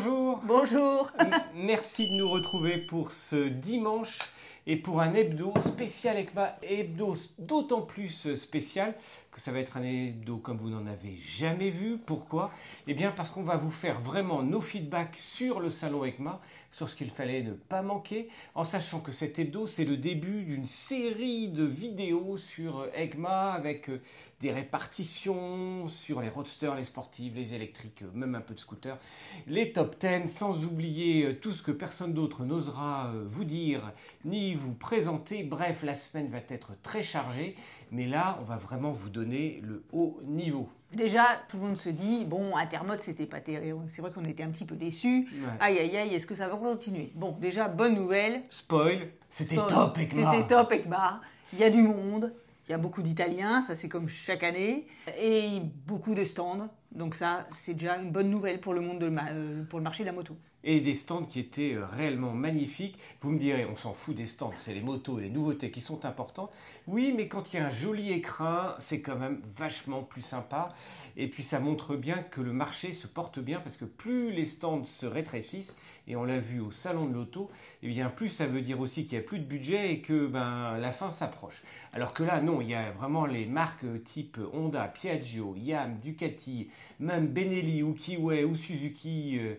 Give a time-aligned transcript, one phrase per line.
[0.00, 0.29] bonjour.
[0.44, 1.10] Bonjour.
[1.54, 4.18] Merci de nous retrouver pour ce dimanche
[4.66, 8.94] et pour un hebdo spécial ECMA, hebdo d'autant plus spécial
[9.32, 11.98] que ça va être un hebdo comme vous n'en avez jamais vu.
[11.98, 12.50] Pourquoi?
[12.86, 16.88] Eh bien parce qu'on va vous faire vraiment nos feedbacks sur le salon ECMA, sur
[16.88, 20.66] ce qu'il fallait ne pas manquer, en sachant que cet hebdo c'est le début d'une
[20.66, 24.00] série de vidéos sur ECMA avec euh,
[24.40, 28.98] des répartitions sur les roadsters, les sportives, les électriques, euh, même un peu de scooters,
[29.46, 33.92] les top 10, sans oublier euh, tout ce que personne d'autre n'osera vous dire
[34.24, 35.42] ni vous présenter.
[35.42, 37.54] Bref, la semaine va être très chargée,
[37.90, 40.70] mais là on va vraiment vous donner le haut niveau.
[40.92, 43.84] Déjà, tout le monde se dit, bon, Intermode, c'était pas terrible.
[43.86, 45.28] C'est vrai qu'on était un petit peu déçus.
[45.60, 47.12] Aïe, aïe, aïe, est-ce que ça va continuer?
[47.14, 48.42] Bon, déjà, bonne nouvelle.
[48.48, 50.32] Spoil, c'était top, Ekma.
[50.32, 51.20] C'était top, Ekma.
[51.52, 52.32] Il y a du monde,
[52.66, 54.88] il y a beaucoup d'Italiens, ça c'est comme chaque année,
[55.20, 56.68] et beaucoup de stands.
[56.92, 60.02] Donc ça, c'est déjà une bonne nouvelle pour le monde de euh, pour le marché
[60.02, 62.98] de la moto et des stands qui étaient euh, réellement magnifiques.
[63.22, 65.80] Vous me direz, on s'en fout des stands, c'est les motos et les nouveautés qui
[65.80, 66.52] sont importantes.
[66.86, 70.68] Oui, mais quand il y a un joli écrin, c'est quand même vachement plus sympa.
[71.16, 74.44] Et puis ça montre bien que le marché se porte bien parce que plus les
[74.44, 77.50] stands se rétrécissent, et on l'a vu au salon de l'auto,
[77.82, 80.00] et eh bien plus ça veut dire aussi qu'il n'y a plus de budget et
[80.00, 81.62] que ben, la fin s'approche.
[81.92, 86.68] Alors que là, non, il y a vraiment les marques type Honda, Piaggio, Yam, Ducati,
[86.98, 89.38] même Benelli ou Kiway ou Suzuki.
[89.40, 89.54] Euh,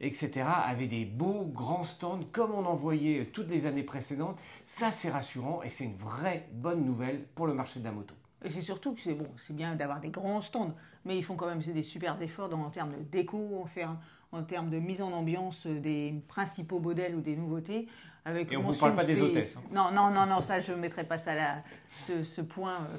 [0.00, 4.40] etc., avaient des beaux grands stands comme on en voyait toutes les années précédentes.
[4.66, 8.14] Ça, c'est rassurant et c'est une vraie bonne nouvelle pour le marché de la moto.
[8.44, 11.36] Et c'est surtout que c'est bon, c'est bien d'avoir des grands stands, mais ils font
[11.36, 15.10] quand même des super efforts en termes de déco, en, en termes de mise en
[15.12, 17.88] ambiance des principaux modèles ou des nouveautés.
[18.24, 19.56] Avec et on ne vous parle pas des hôtesses.
[19.56, 19.62] Hein.
[19.72, 21.62] Non, non, non, non, ça je ne mettrai pas ça là,
[21.96, 22.74] ce, point.
[22.74, 22.96] Euh,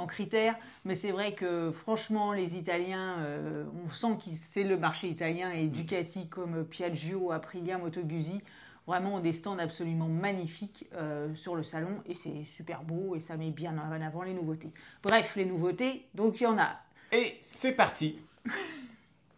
[0.00, 0.56] en critères.
[0.84, 5.50] Mais c'est vrai que franchement, les Italiens, euh, on sent que c'est le marché italien
[5.50, 8.42] et Ducati comme Piaggio, Aprilia, Moto Guzzi
[8.86, 13.20] vraiment ont des stands absolument magnifiques euh, sur le salon et c'est super beau et
[13.20, 14.72] ça met bien en avant les nouveautés.
[15.02, 16.80] Bref, les nouveautés, donc il y en a.
[17.12, 18.18] Et c'est parti.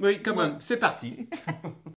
[0.00, 1.28] oui, quand même, c'est parti.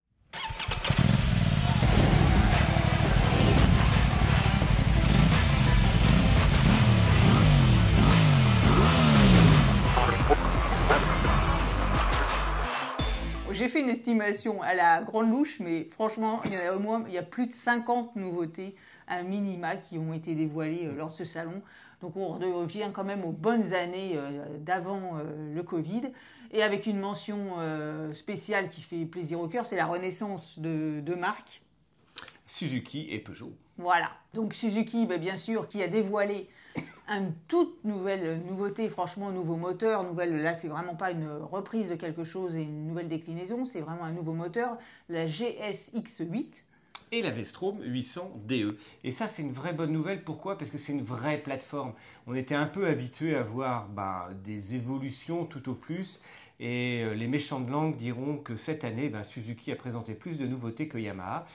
[13.66, 17.04] j'ai fait une estimation à la grande louche, mais franchement, il y a au moins
[17.32, 18.76] plus de 50 nouveautés
[19.08, 21.64] à minima qui ont été dévoilées euh, lors de ce salon.
[22.00, 26.12] Donc on revient quand même aux bonnes années euh, d'avant euh, le Covid.
[26.52, 27.56] Et avec une mention
[28.14, 31.64] spéciale qui fait plaisir au cœur, c'est la renaissance de, de marques.
[32.48, 33.54] Suzuki et Peugeot.
[33.78, 34.12] Voilà.
[34.34, 36.48] Donc Suzuki, bah, bien sûr, qui a dévoilé
[37.08, 40.04] une toute nouvelle nouveauté, franchement, nouveau moteur.
[40.04, 43.82] Nouvelle, là, c'est vraiment pas une reprise de quelque chose et une nouvelle déclinaison, c'est
[43.82, 44.78] vraiment un nouveau moteur,
[45.10, 46.64] la GSX8
[47.12, 48.78] et la Vestrom 800 DE.
[49.04, 50.24] Et ça, c'est une vraie bonne nouvelle.
[50.24, 50.58] Pourquoi?
[50.58, 51.94] Parce que c'est une vraie plateforme.
[52.28, 56.20] On était un peu habitué à voir bah, des évolutions tout au plus.
[56.60, 60.38] Et euh, les méchants de langue diront que cette année, bah, Suzuki a présenté plus
[60.38, 61.46] de nouveautés que Yamaha.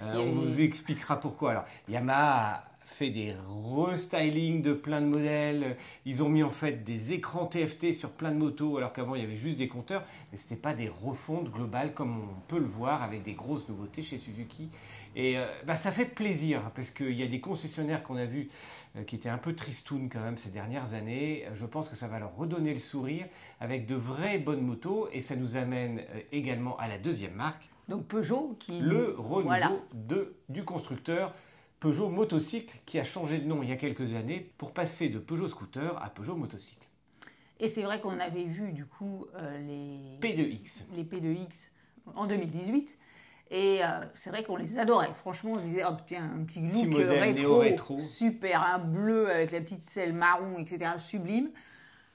[0.00, 1.50] Euh, on vous expliquera pourquoi.
[1.50, 5.76] Alors, Yamaha fait des restyling de plein de modèles.
[6.06, 9.22] Ils ont mis en fait des écrans TFT sur plein de motos, alors qu'avant il
[9.22, 12.60] y avait juste des compteurs, mais ce n'était pas des refontes globales comme on peut
[12.60, 14.70] le voir avec des grosses nouveautés chez Suzuki.
[15.16, 18.48] Et euh, bah, ça fait plaisir parce qu'il y a des concessionnaires qu'on a vus
[18.96, 21.44] euh, qui étaient un peu tristounes quand même ces dernières années.
[21.54, 23.26] Je pense que ça va leur redonner le sourire
[23.58, 27.68] avec de vraies bonnes motos et ça nous amène euh, également à la deuxième marque.
[27.88, 31.32] Donc Peugeot qui le renouveau de, du constructeur
[31.80, 35.18] Peugeot Motocycle qui a changé de nom il y a quelques années pour passer de
[35.18, 36.86] Peugeot Scooter à Peugeot Motocycle.
[37.60, 40.84] Et c'est vrai qu'on avait vu du coup euh, les P2X.
[40.94, 41.70] Les P2X
[42.14, 42.98] en 2018.
[43.50, 45.12] Et euh, c'est vrai qu'on les adorait.
[45.14, 49.52] Franchement, on se disait, oh, tiens, un petit look rétro, rétro, super, un bleu avec
[49.52, 50.92] la petite selle marron, etc.
[50.98, 51.50] Sublime.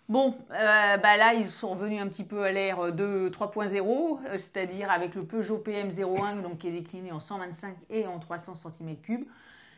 [0.10, 4.92] Bon, euh, bah là, ils sont revenus un petit peu à l'ère de 3.0, c'est-à-dire
[4.92, 9.24] avec le Peugeot PM01, donc qui est décliné en 125 et en 300 cm3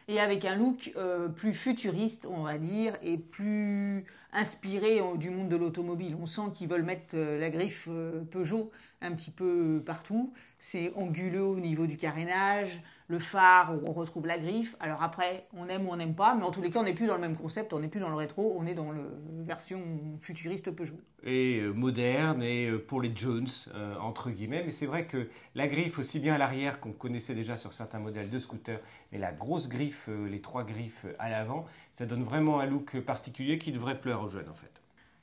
[0.08, 5.50] et avec un look euh, plus futuriste, on va dire, et plus inspiré du monde
[5.50, 6.18] de l'automobile.
[6.20, 8.72] On sent qu'ils veulent mettre euh, la griffe euh, Peugeot
[9.02, 10.34] un petit peu partout.
[10.58, 14.76] C'est anguleux au niveau du carénage, le phare, on retrouve la griffe.
[14.80, 16.94] Alors après, on aime ou on n'aime pas, mais en tous les cas, on n'est
[16.94, 19.00] plus dans le même concept, on n'est plus dans le rétro, on est dans la
[19.44, 19.82] version
[20.22, 20.98] futuriste Peugeot.
[21.24, 24.64] Et euh, moderne, et euh, pour les Jones, euh, entre guillemets.
[24.64, 28.00] Mais c'est vrai que la griffe, aussi bien à l'arrière qu'on connaissait déjà sur certains
[28.00, 28.80] modèles de scooter,
[29.12, 33.58] mais la grosse griffe, les trois griffes à l'avant, ça donne vraiment un look particulier
[33.58, 34.82] qui devrait plaire aux jeunes en fait.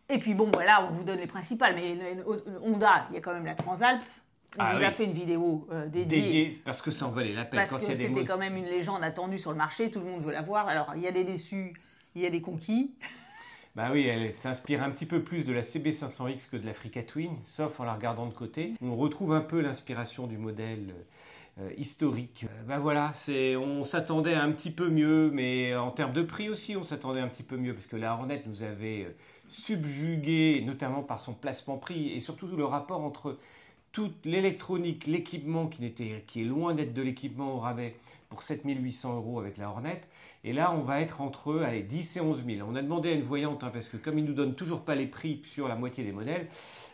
[0.09, 1.99] Et puis bon, voilà, on vous donne les principales, mais
[2.63, 4.01] Honda, il y a quand même la Transalp,
[4.57, 6.51] On ah, a fait une vidéo euh, dédiée.
[6.65, 7.61] parce que ça en valait la peine.
[7.61, 10.33] Parce que c'était quand même une légende attendue sur le marché, tout le monde veut
[10.33, 10.69] la voir.
[10.69, 11.75] Alors, il y a des déçus,
[12.15, 12.95] il y a des conquis.
[13.77, 17.37] Bah oui, elle s'inspire un petit peu plus de la CB500X que de l'Africa Twin,
[17.43, 18.73] sauf en la regardant de côté.
[18.83, 21.03] On retrouve un peu l'inspiration du modèle euh,
[21.77, 22.45] historique.
[22.45, 26.49] Euh, bah voilà, c'est, on s'attendait un petit peu mieux, mais en termes de prix
[26.49, 29.17] aussi, on s'attendait un petit peu mieux, parce que la Hornet nous avait euh,
[29.49, 33.39] subjugué, notamment par son placement prix, et surtout le rapport entre
[33.93, 35.93] toute l'électronique, l'équipement qui,
[36.27, 37.97] qui est loin d'être de l'équipement au rabais
[38.31, 40.01] pour 7800 euros avec la Hornet.
[40.45, 42.67] Et là, on va être entre allez, 10 et 11 000.
[42.67, 44.95] On a demandé à une voyante, hein, parce que comme ils nous donnent toujours pas
[44.95, 46.47] les prix sur la moitié des modèles,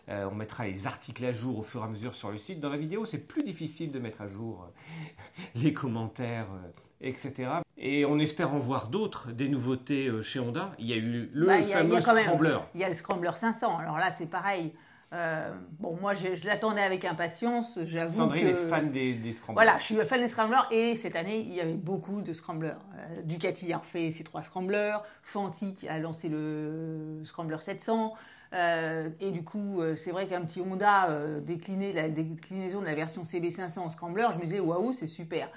[0.08, 2.58] euh, on mettra les articles à jour au fur et à mesure sur le site.
[2.58, 7.50] Dans la vidéo, c'est plus difficile de mettre à jour euh, les commentaires, euh, etc.
[7.76, 10.72] Et on espère en voir d'autres, des nouveautés chez Honda.
[10.78, 12.58] Il y a eu le bah, fameux Scrambler.
[12.74, 13.76] il y a le Scrambler 500.
[13.76, 14.72] Alors là, c'est pareil.
[15.16, 17.78] Euh, bon, moi, je, l'attendais avec impatience.
[17.84, 19.64] J'avoue Sandrine est fan des, des, scramblers.
[19.64, 20.68] Voilà, je suis fan des scramblers.
[20.70, 22.76] Et cette année, il y avait beaucoup de scramblers.
[22.98, 25.02] Euh, Ducati a refait ses trois scramblers.
[25.22, 28.14] Fanti a lancé le Scrambler 700.
[28.52, 31.08] Euh, et du coup, c'est vrai qu'un petit Honda
[31.40, 35.48] décliné la déclinaison de la version CB500 en scrambler, je me disais waouh, c'est super.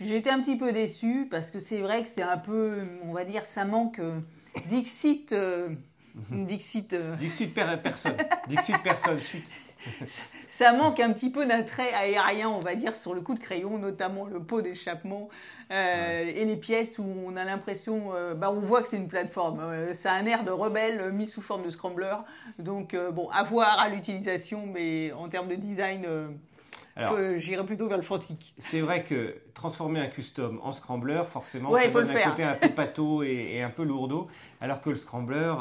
[0.00, 3.24] J'étais un petit peu déçu parce que c'est vrai que c'est un peu, on va
[3.24, 4.00] dire, ça manque
[6.14, 6.92] Dixit Dixit.
[6.92, 7.16] Euh...
[7.20, 8.16] Dixit personne.
[8.48, 9.50] Dixit personne, chute.
[10.46, 13.40] Ça manque un petit peu d'un trait aérien, on va dire, sur le coup de
[13.40, 15.28] crayon, notamment le pot d'échappement
[15.70, 19.08] euh, et les pièces où on a l'impression, euh, bah, on voit que c'est une
[19.08, 19.60] plateforme.
[19.60, 22.14] Euh, ça a un air de rebelle mis sous forme de scrambler.
[22.58, 26.06] Donc, bon, à voir à l'utilisation, mais en termes de design,
[27.36, 28.54] j'irais plutôt vers le Fantique.
[28.58, 32.68] C'est vrai que transformer un custom en scrambler, forcément, ça donne un côté un peu
[32.70, 34.28] pâteau et, un peu lourdeau,
[34.60, 35.52] alors que le scrambler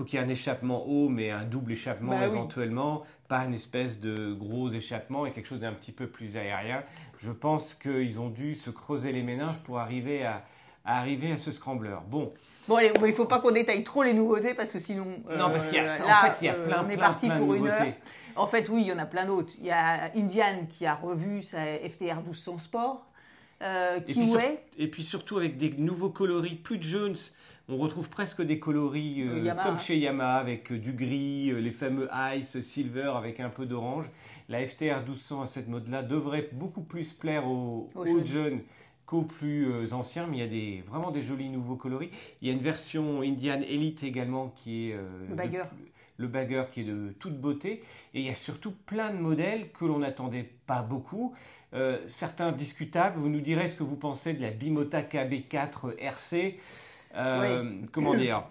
[0.00, 3.52] faut qu'il y ait un échappement haut, mais un double échappement bah éventuellement, pas une
[3.52, 6.82] espèce de gros échappement et quelque chose d'un petit peu plus aérien.
[7.18, 10.42] Je pense qu'ils ont dû se creuser les méninges pour arriver à,
[10.86, 11.96] arriver à ce scrambler.
[12.08, 12.32] Bon.
[12.66, 15.04] Bon, allez, il ne faut pas qu'on détaille trop les nouveautés parce que sinon.
[15.36, 16.96] non, parce qu'il y a, euh, en fait, il y a plein, euh, on est
[16.96, 17.92] parti pour une heure.
[18.36, 19.52] En fait, oui, il y en a plein d'autres.
[19.58, 23.06] Il y a Indian qui a revu sa FTR 1200 Sport.
[23.62, 24.32] Euh, et, puis
[24.78, 27.16] et, puis surtout avec des nouveaux coloris, plus de Jones.
[27.70, 32.08] On retrouve presque des coloris euh, comme chez Yamaha avec euh, du gris, les fameux
[32.36, 34.10] Ice, Silver avec un peu d'orange.
[34.48, 37.88] La FTR 1200 à cette mode-là devrait beaucoup plus plaire aux,
[38.24, 38.60] jeunes
[39.06, 42.10] qu'aux plus anciens, mais il y a des, vraiment des jolis nouveaux coloris.
[42.42, 44.96] Il y a une version Indian Elite également qui est
[45.28, 45.62] le bagger.
[46.16, 47.82] le bagger qui est de toute beauté.
[48.14, 51.34] Et il y a surtout plein de modèles que l'on n'attendait pas beaucoup.
[51.72, 53.18] Euh, certains discutables.
[53.18, 56.56] Vous nous direz ce que vous pensez de la Bimota KB4 RC.
[57.16, 58.44] Euh, comment dire?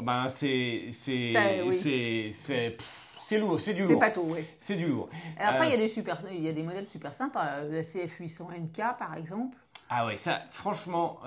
[0.00, 4.02] Ben, c'est c'est c'est lourd, c'est du lourd.
[4.02, 4.44] C'est oui.
[4.58, 5.10] C'est du lourd.
[5.38, 7.62] après, il y a euh, des super, y a des modèles super sympas.
[7.70, 9.56] La CF800NK, par exemple.
[9.90, 11.20] Ah ouais, ça, franchement,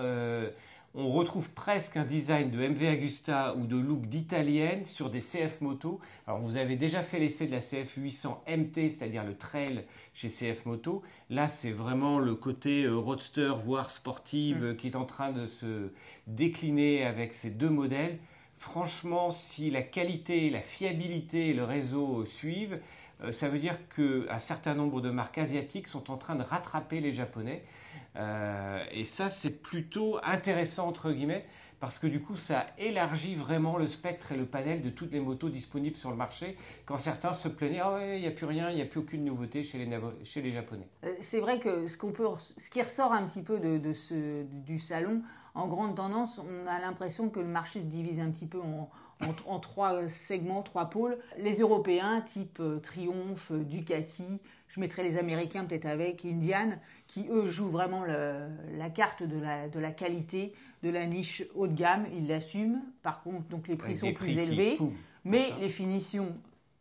[0.95, 5.61] on retrouve presque un design de MV Agusta ou de look d'italienne sur des CF
[5.61, 5.99] Moto.
[6.27, 10.27] Alors vous avez déjà fait l'essai de la CF 800 MT, c'est-à-dire le trail chez
[10.27, 11.01] CF Moto.
[11.31, 14.75] Là, c'est vraiment le côté euh, roadster, voire sportive, mm.
[14.75, 15.89] qui est en train de se
[16.27, 18.19] décliner avec ces deux modèles.
[18.59, 22.79] Franchement, si la qualité, la fiabilité et le réseau suivent,
[23.23, 26.99] euh, ça veut dire qu'un certain nombre de marques asiatiques sont en train de rattraper
[26.99, 27.63] les Japonais.
[28.15, 31.45] Euh, et ça, c'est plutôt intéressant, entre guillemets,
[31.79, 35.19] parce que du coup, ça élargit vraiment le spectre et le panel de toutes les
[35.19, 36.55] motos disponibles sur le marché,
[36.85, 38.99] quand certains se plaignaient, ah ouais, il n'y a plus rien, il n'y a plus
[38.99, 40.87] aucune nouveauté chez les, Japonais.
[41.03, 41.97] Euh, c'est vrai que ce,
[42.69, 43.81] qui ressort un petit peu de,
[44.43, 45.21] du salon,
[45.55, 48.89] en grande tendance, on a l'impression que le marché se divise un petit peu en,
[49.47, 51.17] en, trois segments, trois pôles.
[51.37, 56.71] Les Européens, type euh, Triumph, Ducati, je mettrai les Américains peut-être avec Indian,
[57.07, 61.67] qui eux jouent vraiment la carte de la, de la qualité, de la niche haut
[61.67, 62.81] de gamme, ils l'assument.
[63.03, 64.79] Par contre, donc les prix sont plus élevés,
[65.25, 66.35] mais les finitions,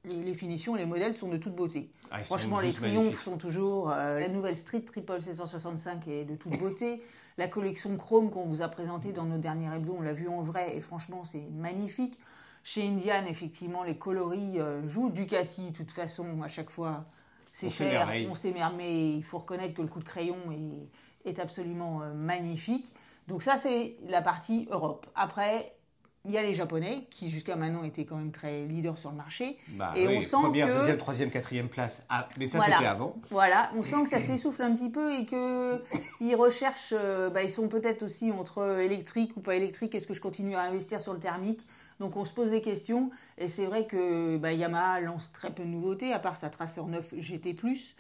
[0.05, 1.91] les, finitions, les modèles sont de toute beauté.
[2.11, 3.91] Ah, Franchement, les triomphes sont toujours.
[3.91, 7.03] Euh, la nouvelle Street Triple 765 est de toute beauté.
[7.39, 10.43] La collection Chrome qu'on vous a présentée dans nos derniers hebdos, on l'a vu en
[10.43, 12.19] vrai et franchement, c'est magnifique.
[12.65, 15.11] Chez Indian, effectivement, les coloris euh, jouent.
[15.11, 17.05] Ducati, de toute façon, à chaque fois,
[17.53, 21.39] c'est cher, on s'émerveille, mais il faut reconnaître que le coup de crayon est, est
[21.39, 22.93] absolument euh, magnifique.
[23.29, 25.07] Donc ça, c'est la partie Europe.
[25.15, 25.75] Après,
[26.25, 29.17] il y a les Japonais qui jusqu'à maintenant étaient quand même très leaders sur le
[29.17, 29.59] marché.
[29.71, 32.05] Bah et on sent première, deuxième, troisième, quatrième place.
[32.09, 33.17] Ah, mais ça c'était avant.
[33.31, 35.83] Voilà, on sent que ça s'essouffle un petit peu et que
[36.21, 36.95] ils recherchent.
[36.97, 39.95] Euh, bah, ils sont peut-être aussi entre électrique ou pas électrique.
[39.95, 41.67] Est-ce que je continue à investir sur le thermique?
[42.01, 45.63] Donc on se pose des questions et c'est vrai que bah, Yamaha lance très peu
[45.63, 47.57] de nouveautés à part sa Tracer 9 GT+.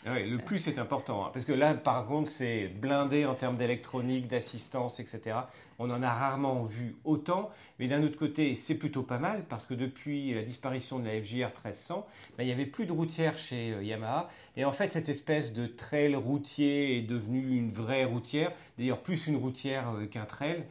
[0.07, 3.57] Ah le plus est important hein, parce que là par contre c'est blindé en termes
[3.57, 5.37] d'électronique, d'assistance, etc.
[5.79, 9.67] On en a rarement vu autant, mais d'un autre côté c'est plutôt pas mal parce
[9.67, 12.07] que depuis la disparition de la FJR 1300,
[12.37, 15.53] bah, il n'y avait plus de routière chez euh, Yamaha et en fait cette espèce
[15.53, 20.65] de trail routier est devenue une vraie routière, d'ailleurs plus une routière euh, qu'un trail.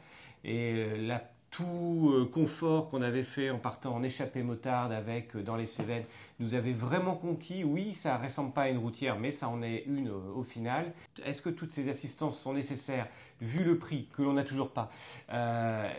[0.43, 1.19] Et euh, la
[1.51, 5.65] tout euh, confort qu'on avait fait en partant en échappée motarde avec euh, dans les
[5.65, 6.05] Cévennes
[6.41, 7.63] nous avait vraiment conquis.
[7.63, 10.93] Oui, ça ressemble pas à une routière, mais ça en est une au final.
[11.23, 13.07] Est-ce que toutes ces assistances sont nécessaires
[13.39, 14.91] vu le prix que l'on n'a toujours pas?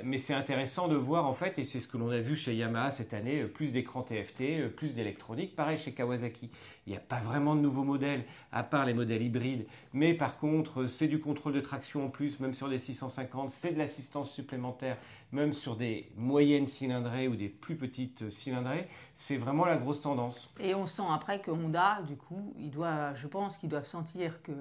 [0.04, 2.54] Mais c'est intéressant de voir en fait, et c'est ce que l'on a vu chez
[2.54, 5.56] Yamaha cette année, plus d'écrans TFT, plus d'électronique.
[5.56, 6.50] Pareil chez Kawasaki.
[6.88, 9.66] Il n'y a pas vraiment de nouveaux modèles, à part les modèles hybrides.
[9.92, 13.50] Mais par contre, c'est du contrôle de traction en plus, même sur les 650.
[13.50, 14.99] C'est de l'assistance supplémentaire,
[15.30, 18.88] même sur des moyennes cylindrées ou des plus petites cylindrées.
[19.14, 20.32] C'est vraiment la grosse tendance.
[20.61, 24.43] Et on sent après que Honda, du coup, il doit, je pense qu'ils doivent sentir
[24.43, 24.53] que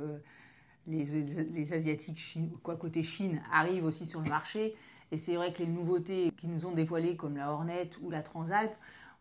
[0.88, 4.76] les, les Asiatiques, quoi, côté Chine, arrivent aussi sur le marché.
[5.12, 8.22] Et c'est vrai que les nouveautés qu'ils nous ont dévoilées, comme la Hornet ou la
[8.22, 8.72] Transalp,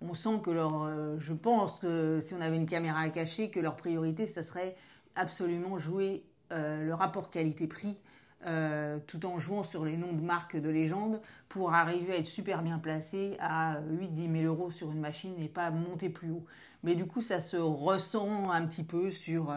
[0.01, 3.51] on sent que leur, euh, je pense que si on avait une caméra à cacher,
[3.51, 4.77] que leur priorité, ça serait
[5.15, 7.99] absolument jouer euh, le rapport qualité-prix,
[8.47, 12.27] euh, tout en jouant sur les noms de marques de légende, pour arriver à être
[12.27, 16.45] super bien placé à 8-10 000 euros sur une machine et pas monter plus haut.
[16.83, 19.53] Mais du coup, ça se ressent un petit peu sur...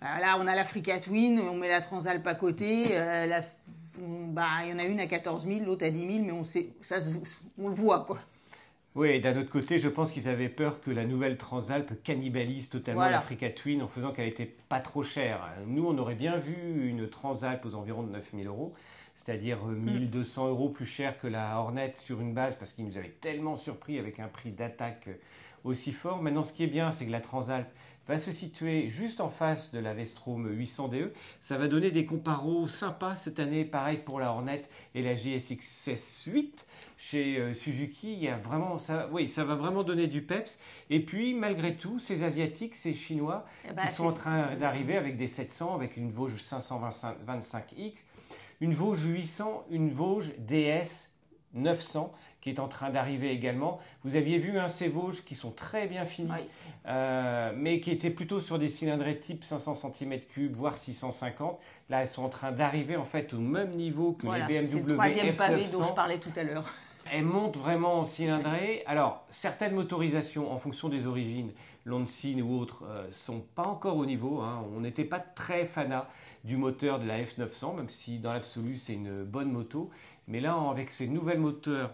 [0.00, 2.98] là, on a l'Africa Twin, on met la Transalp à côté.
[3.98, 6.44] bah, il y en a une à 14 000, l'autre à 10 000, mais on,
[6.44, 6.96] sait, ça,
[7.58, 8.18] on le voit, quoi.
[8.94, 12.68] Oui, et d'un autre côté, je pense qu'ils avaient peur que la nouvelle Transalp cannibalise
[12.68, 15.48] totalement l'Africa Twin en faisant qu'elle n'était pas trop chère.
[15.66, 18.74] Nous, on aurait bien vu une Transalp aux environs de 9000 euros,
[19.14, 20.48] c'est-à-dire 1200 mm.
[20.50, 23.98] euros plus cher que la Hornet sur une base parce qu'ils nous avaient tellement surpris
[23.98, 25.08] avec un prix d'attaque
[25.64, 26.22] aussi fort.
[26.22, 27.68] Maintenant, ce qui est bien, c'est que la Transalp
[28.08, 31.10] va se situer juste en face de la Vestrom 800DE.
[31.40, 34.62] Ça va donner des comparos sympas cette année, pareil pour la Hornet
[34.94, 36.66] et la GSX 8
[36.98, 38.12] chez euh, Suzuki.
[38.12, 40.58] Il y a vraiment ça, oui, ça va vraiment donner du peps.
[40.90, 45.16] Et puis, malgré tout, ces Asiatiques, ces Chinois, eh qui sont en train d'arriver avec
[45.16, 48.02] des 700, avec une Vosges 525X,
[48.60, 51.10] une Vosges 800, une Vosges DS
[51.54, 52.10] 900
[52.42, 53.78] qui est en train d'arriver également.
[54.02, 56.32] Vous aviez vu un ces Vosges qui sont très bien finis,
[56.86, 61.58] euh, mais qui étaient plutôt sur des cylindrées type 500 cm3, voire 650.
[61.88, 64.94] Là, elles sont en train d'arriver en fait au même niveau que les BMW le
[64.94, 66.64] troisième pavé dont je parlais tout à l'heure.
[67.10, 68.82] Elles montent vraiment en cylindrée.
[68.86, 71.50] Alors, certaines motorisations, en fonction des origines,
[71.84, 74.40] Lancine ou autres, euh, sont pas encore au niveau.
[74.40, 74.64] Hein.
[74.74, 76.08] On n'était pas très fanat
[76.44, 79.90] du moteur de la F900, même si dans l'absolu c'est une bonne moto.
[80.26, 81.92] Mais là, avec ces nouvelles moteurs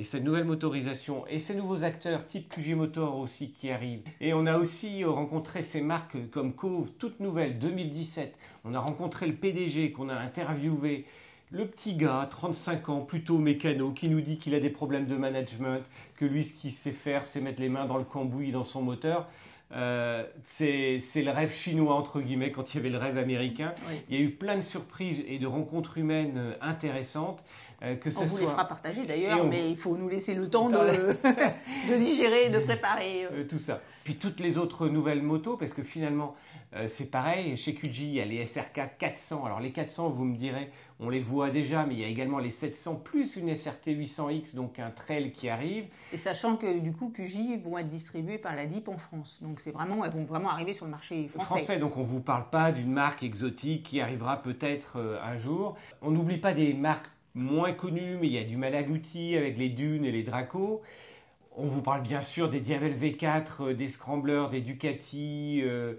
[0.00, 4.00] et cette nouvelle motorisation et ces nouveaux acteurs type QG Motor aussi qui arrivent.
[4.22, 8.38] Et on a aussi rencontré ces marques comme Cove, toute nouvelle, 2017.
[8.64, 11.04] On a rencontré le PDG qu'on a interviewé.
[11.50, 15.16] Le petit gars, 35 ans, plutôt mécano, qui nous dit qu'il a des problèmes de
[15.16, 15.82] management,
[16.16, 18.80] que lui, ce qu'il sait faire, c'est mettre les mains dans le cambouis dans son
[18.80, 19.28] moteur.
[19.72, 23.74] Euh, c'est le rêve chinois, entre guillemets, quand il y avait le rêve américain.
[24.08, 27.44] Il y a eu plein de surprises et de rencontres humaines euh, intéressantes.
[27.82, 30.68] Euh, que on vous les fera partager d'ailleurs, mais il faut nous laisser le temps
[30.68, 30.76] de,
[31.90, 33.26] de digérer, de préparer.
[33.48, 33.80] tout ça.
[34.04, 36.34] Puis toutes les autres nouvelles motos, parce que finalement,
[36.76, 39.44] euh, c'est pareil, chez QG, il y a les SRK 400.
[39.44, 40.70] Alors les 400, vous me direz,
[41.00, 44.54] on les voit déjà, mais il y a également les 700 plus une SRT 800X,
[44.54, 45.88] donc un trail qui arrive.
[46.12, 49.38] Et sachant que du coup, QG vont être distribués par la DIP en France.
[49.40, 51.46] Donc c'est vraiment, elles vont vraiment arriver sur le marché français.
[51.46, 55.36] Français, donc on ne vous parle pas d'une marque exotique qui arrivera peut-être euh, un
[55.36, 55.76] jour.
[56.02, 59.68] On n'oublie pas des marques moins connues, mais il y a du Malaguti avec les
[59.68, 60.82] Dunes et les Draco.
[61.56, 65.62] On vous parle bien sûr des Diavel V4, euh, des Scramblers, des Ducati.
[65.62, 65.94] Euh,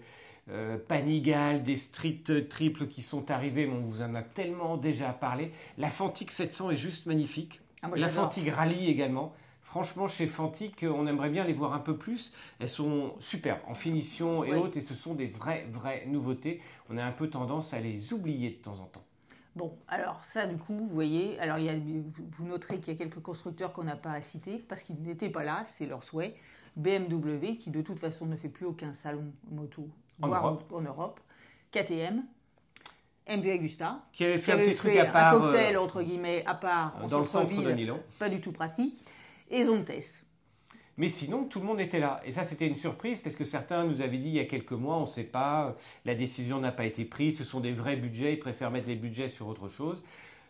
[0.87, 5.51] Panigal, des street triples qui sont arrivés, mais on vous en a tellement déjà parlé.
[5.77, 7.61] La Fantique 700 est juste magnifique.
[7.83, 9.33] Ah, la Fantique Rally également.
[9.61, 12.33] Franchement, chez Fantique, on aimerait bien les voir un peu plus.
[12.59, 16.59] Elles sont super en finition et autres, et ce sont des vraies, vraies nouveautés.
[16.89, 19.05] On a un peu tendance à les oublier de temps en temps.
[19.55, 21.75] Bon, alors ça, du coup, vous voyez, alors il y a,
[22.37, 25.29] vous noterez qu'il y a quelques constructeurs qu'on n'a pas à citer parce qu'ils n'étaient
[25.29, 26.35] pas là, c'est leur souhait.
[26.77, 29.89] BMW, qui de toute façon ne fait plus aucun salon moto
[30.21, 30.71] en Europe.
[30.73, 31.19] en Europe,
[31.71, 32.23] KTM,
[33.27, 36.43] MV Agusta, qui avait fait un petit truc à part, un cocktail euh, entre guillemets
[36.45, 39.03] à part dans le centre de Milan, pas du tout pratique,
[39.49, 39.91] et Zontes.
[41.01, 42.21] Mais sinon, tout le monde était là.
[42.25, 44.71] Et ça, c'était une surprise parce que certains nous avaient dit il y a quelques
[44.73, 47.95] mois, on ne sait pas, la décision n'a pas été prise, ce sont des vrais
[47.95, 50.03] budgets, ils préfèrent mettre les budgets sur autre chose.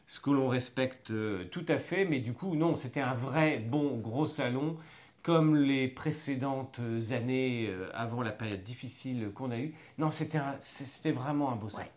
[0.07, 1.13] ce que l'on respecte
[1.51, 4.75] tout à fait, mais du coup, non, c'était un vrai bon gros salon
[5.23, 6.81] comme les précédentes
[7.11, 9.73] années avant la période difficile qu'on a eue.
[9.99, 11.87] Non, c'était vraiment un beau salon.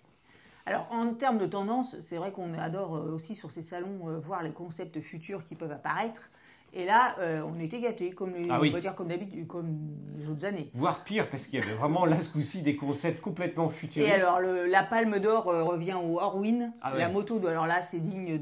[0.65, 4.53] Alors en termes de tendance, c'est vrai qu'on adore aussi sur ces salons voir les
[4.53, 6.31] concepts futurs qui peuvent apparaître.
[6.77, 9.79] Et là, euh, on était gâtés, comme les, ah on dire comme d'habitude, comme
[10.19, 10.71] les autres années.
[10.75, 14.13] Voire pire, parce qu'il y avait vraiment là ce coup-ci des concepts complètement futuristes.
[14.13, 16.73] Et alors, la Palme d'Or euh, revient au Orwin.
[16.83, 18.41] Ah la moto, alors là, c'est digne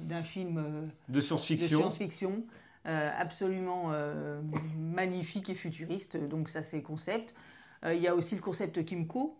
[0.00, 1.80] d'un film euh, de science-fiction.
[1.80, 2.44] science-fiction.
[2.84, 3.90] absolument
[4.78, 6.16] magnifique et futuriste.
[6.16, 7.34] Donc ça, c'est le concept.
[7.84, 9.36] Il y a aussi le concept Kimco,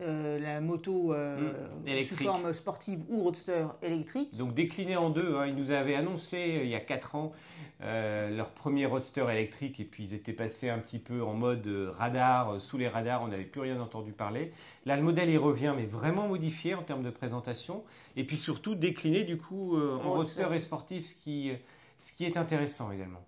[0.00, 1.52] euh, la moto euh,
[1.86, 4.36] mmh, sous forme sportive ou roadster électrique.
[4.36, 5.46] Donc décliné en deux, hein.
[5.46, 7.32] ils nous avaient annoncé euh, il y a 4 ans
[7.80, 12.58] leur premier roadster électrique et puis ils étaient passés un petit peu en mode radar,
[12.58, 14.52] sous les radars, on n'avait plus rien entendu parler.
[14.86, 17.84] Là le modèle il revient mais vraiment modifié en termes de présentation
[18.16, 20.46] et puis surtout décliné du coup en roadster.
[20.54, 21.52] et sportif, ce qui,
[21.98, 23.22] ce qui est intéressant également.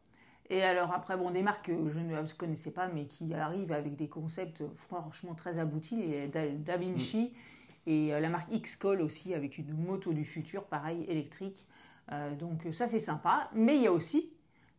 [0.48, 3.96] Et alors après, bon, des marques que je ne connaissais pas, mais qui arrivent avec
[3.96, 7.90] des concepts franchement très aboutis, les Da, Vinci mm.
[7.90, 11.66] et euh, la marque X-Call aussi, avec une moto du futur, pareil, électrique.
[12.12, 13.50] Euh, donc ça, c'est sympa.
[13.54, 14.30] Mais il y a aussi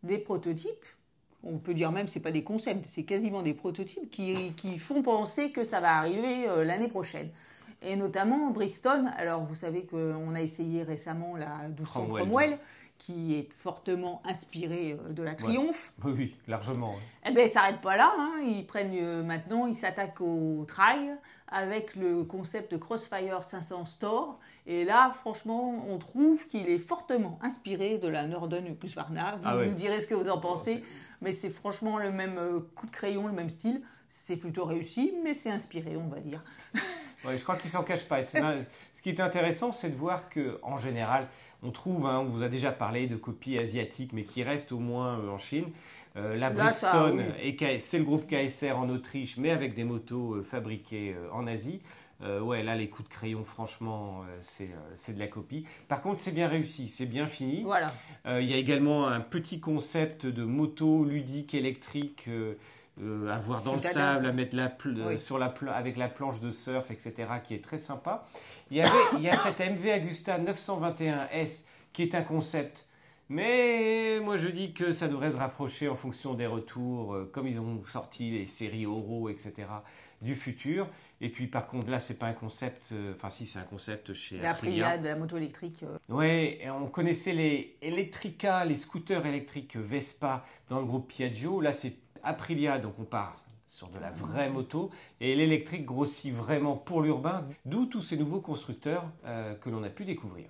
[0.03, 0.86] des prototypes.
[1.43, 5.01] On peut dire même, c'est pas des concepts, c'est quasiment des prototypes qui, qui, font
[5.01, 7.29] penser que ça va arriver euh, l'année prochaine.
[7.81, 9.05] Et notamment Brixton.
[9.17, 12.57] Alors, vous savez qu'on a essayé récemment la 1200 Cromwell
[12.97, 15.93] qui est fortement inspiré euh, de la Triomphe.
[16.03, 16.95] Oui, oui, largement.
[17.25, 18.13] Eh bien, ils ne s'arrêtent pas là.
[18.17, 18.41] Hein.
[18.45, 21.15] Ils prennent euh, maintenant, ils s'attaquent au trail
[21.49, 24.39] avec le concept Crossfire 500 Store.
[24.65, 29.37] Et là, franchement, on trouve qu'il est fortement inspiré de la Norden Husqvarna.
[29.37, 30.83] Vous ah nous direz ce que vous en pensez.
[31.21, 33.81] mais c'est franchement le même euh, coup de crayon, le même style.
[34.09, 36.43] C'est plutôt réussi, mais c'est inspiré, on va dire.
[37.25, 38.23] ouais, je crois qu'il s'en cache pas.
[38.23, 41.27] ce qui est intéressant, c'est de voir que, en général,
[41.63, 44.79] on trouve, hein, on vous a déjà parlé de copies asiatiques, mais qui restent au
[44.79, 45.65] moins euh, en Chine.
[46.15, 47.23] Euh, la Brixton,
[47.79, 51.81] c'est le groupe KSR en Autriche, mais avec des motos euh, fabriquées en Asie.
[52.21, 55.65] ouais, là, les coups de crayon, franchement, c'est de la copie.
[55.87, 57.62] Par contre, c'est bien réussi, c'est bien fini.
[57.63, 57.91] Voilà.
[58.25, 62.27] Il y a également un petit concept de moto ludique électrique
[63.01, 64.71] euh, à voir dans le sable, à mettre la
[65.17, 68.23] sur la avec la planche de surf, etc., qui est très sympa.
[68.71, 72.88] Il y, avait, il y a cette MV Agusta 921S qui est un concept.
[73.29, 77.47] Mais moi je dis que ça devrait se rapprocher en fonction des retours, euh, comme
[77.47, 79.67] ils ont sorti les séries Oro, etc.,
[80.21, 80.88] du futur.
[81.19, 84.13] Et puis par contre là, c'est pas un concept, euh, enfin si c'est un concept
[84.13, 84.97] chez la Aprilia.
[84.97, 85.83] de la moto électrique.
[86.07, 91.60] Oui, on connaissait les Electrica, les scooters électriques Vespa dans le groupe Piaggio.
[91.60, 96.75] Là, c'est Aprilia, donc on part sur de la vraie moto, et l'électrique grossit vraiment
[96.75, 100.45] pour l'urbain, d'où tous ces nouveaux constructeurs euh, que l'on a pu découvrir.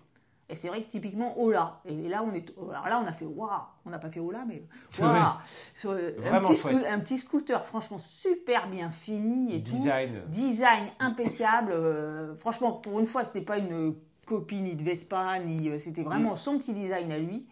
[0.50, 3.26] Et c'est vrai que typiquement Ola, et là on est, alors là on a fait
[3.26, 3.50] waouh,
[3.86, 4.64] on n'a pas fait Ola mais
[5.00, 11.74] waouh, un, petit un petit scooter franchement super bien fini et design, design impeccable.
[11.74, 16.04] Euh, franchement pour une fois c'était pas une copie ni de Vespa ni euh, c'était
[16.04, 16.38] vraiment mm.
[16.38, 17.46] son petit design à lui.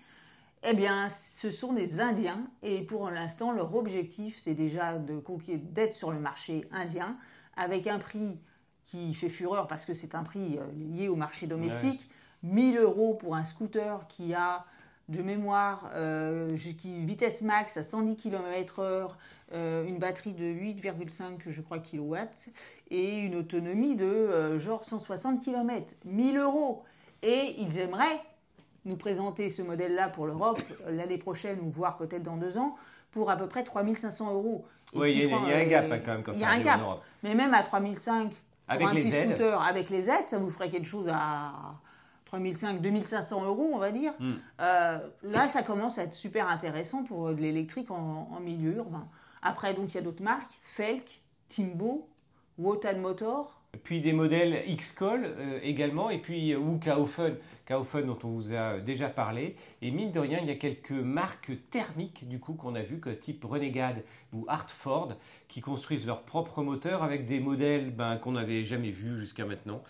[0.68, 5.22] Eh bien, ce sont des Indiens et pour l'instant, leur objectif, c'est déjà de
[5.58, 7.18] d'être sur le marché indien
[7.56, 8.40] avec un prix
[8.84, 12.10] qui fait fureur parce que c'est un prix euh, lié au marché domestique.
[12.42, 14.66] 1000 euros pour un scooter qui a
[15.08, 19.12] de mémoire euh, vitesse max à 110 km/h,
[19.54, 22.16] euh, une batterie de 8,5 je crois kW
[22.90, 25.94] et une autonomie de genre 160 km.
[26.06, 26.84] 1000 euros.
[27.22, 28.20] Et ils aimeraient
[28.86, 32.76] nous présenter ce modèle-là pour l'Europe l'année prochaine ou voire peut-être dans deux ans
[33.12, 34.66] pour à peu près 3500 euros.
[34.94, 37.04] oui, il y, a un gap quand même quand ça arrive en Europe.
[37.24, 38.30] Mais même à 3500
[38.68, 39.42] avec les aides.
[39.42, 41.54] avec les aides, ça vous ferait quelque chose à
[42.26, 44.14] 3500, 2500 euros, on va dire.
[44.20, 44.34] Hmm.
[44.60, 49.08] Euh, là, ça commence à être super intéressant pour l'électrique en, en, milieu urbain.
[49.42, 52.10] Après, donc, il y a d'autres marques, Felk, Timbo,
[52.58, 57.36] Wotan Motor, puis des modèles X-Call euh, également, et puis euh, ou Kaofen,
[57.66, 59.56] Kaofen dont on vous a déjà parlé.
[59.82, 63.00] Et mine de rien, il y a quelques marques thermiques du coup qu'on a vu,
[63.00, 65.16] que type Renegade ou Hartford,
[65.48, 69.82] qui construisent leurs propres moteurs avec des modèles ben, qu'on n'avait jamais vus jusqu'à maintenant.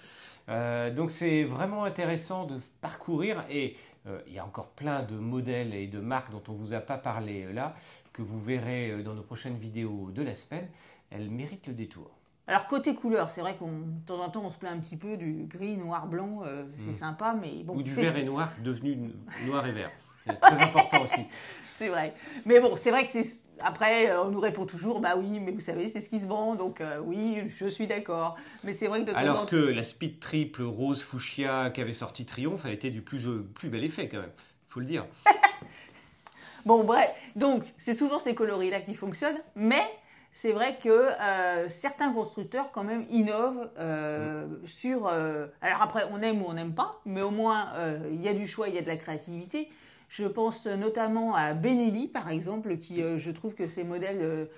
[0.49, 3.75] Euh, donc c'est vraiment intéressant de parcourir et
[4.27, 6.79] il y a encore plein de modèles et de marques dont on ne vous a
[6.79, 7.73] pas parlé là,
[8.13, 10.67] que vous verrez dans nos prochaines vidéos de la semaine.
[11.09, 12.11] Elles méritent le détour.
[12.47, 14.97] Alors côté couleur, c'est vrai qu'on de temps en temps on se plaint un petit
[14.97, 16.93] peu du gris, noir, blanc, euh, c'est hmm.
[16.93, 17.75] sympa, mais bon.
[17.75, 19.11] Ou du vert et noir devenu
[19.47, 19.91] noir et vert.
[20.27, 21.21] C'est très important aussi.
[21.69, 22.15] C'est vrai.
[22.47, 25.59] Mais bon, c'est vrai que c'est après, on nous répond toujours, bah oui, mais vous
[25.59, 28.35] savez, c'est ce qui se vend, donc oui, je suis d'accord.
[28.63, 31.93] Mais c'est vrai que de temps Alors que la Speed Triple Rose Fuchsia qui avait
[31.93, 35.05] sorti Triomphe, elle était du plus, plus bel effet quand même, il faut le dire.
[36.65, 39.83] bon, bref, donc c'est souvent ces coloris-là qui fonctionnent, mais
[40.35, 45.07] c'est vrai que euh, certains constructeurs quand même innovent euh, sur...
[45.07, 47.69] Euh, alors après, on aime ou on n'aime pas, mais au moins
[48.11, 49.69] il y a du choix, il y a de la créativité.
[50.09, 54.49] Je pense notamment à Benelli, par exemple, qui je trouve que ces modèles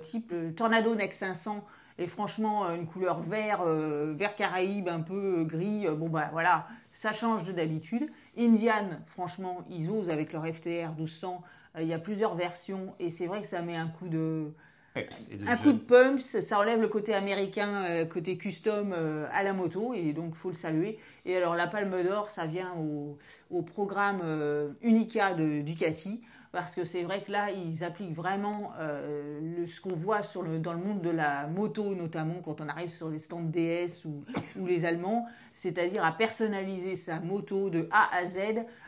[0.00, 1.64] type Tornado Next 500
[1.98, 5.86] est franchement une couleur vert, vert caraïbe, un peu gris.
[5.96, 8.10] bon bah voilà, ça change de d'habitude.
[8.36, 11.40] Indian, franchement, ils osent avec leur FTR 1200.
[11.78, 14.52] Il y a plusieurs versions et c'est vrai que ça met un coup de
[14.96, 19.52] un coup de pumps, ça enlève le côté américain, euh, côté custom euh, à la
[19.52, 20.98] moto, et donc faut le saluer.
[21.24, 26.84] Et alors la Palme d'Or, ça vient au, programme euh, Unica de Ducati, parce que
[26.84, 31.00] c'est vrai que là, ils appliquent vraiment ce qu'on voit sur le, dans le monde
[31.00, 34.24] de la moto, notamment quand on arrive sur les stands DS ou,
[34.58, 38.38] ou les Allemands, c'est-à-dire à personnaliser sa moto de A à Z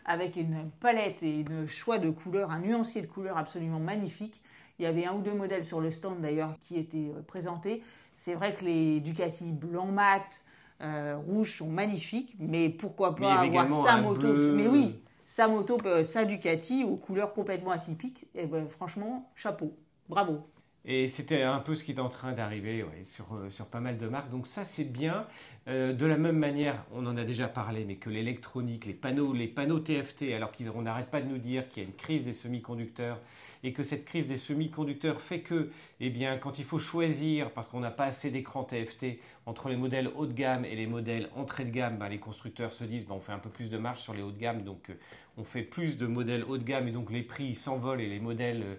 [0.04, 4.40] avec une palette et un choix de couleurs, un nuancier de couleurs absolument magnifique.
[4.82, 7.84] Il y avait un ou deux modèles sur le stand d'ailleurs qui étaient euh, présentés.
[8.12, 10.42] C'est vrai que les Ducati blanc mat,
[10.80, 16.02] euh, rouge sont magnifiques, mais pourquoi pas avoir sa moto Mais oui, sa moto, euh,
[16.02, 18.24] sa Ducati aux couleurs complètement atypiques.
[18.34, 19.72] Et eh ben, franchement, chapeau,
[20.08, 20.40] bravo.
[20.84, 24.08] Et c'était un peu ce qui est en train d'arriver sur, sur pas mal de
[24.08, 24.30] marques.
[24.30, 25.26] Donc ça, c'est bien.
[25.68, 29.46] de la même manière, on en a déjà parlé, mais que l'électronique, les panneaux, les
[29.46, 32.32] panneaux TFT, alors qu'on n'arrête pas de nous dire qu'il y a une crise des
[32.32, 33.20] semi-conducteurs
[33.64, 37.68] et que cette crise des semi-conducteurs fait que, eh bien, quand il faut choisir, parce
[37.68, 41.28] qu'on n'a pas assez d'écran TFT, entre les modèles haut de gamme et les modèles
[41.36, 43.78] entrée de gamme, ben, les constructeurs se disent, ben, on fait un peu plus de
[43.78, 44.94] marge sur les hauts de gamme, donc euh,
[45.36, 48.20] on fait plus de modèles haut de gamme et donc les prix s'envolent et les
[48.20, 48.74] modèles euh,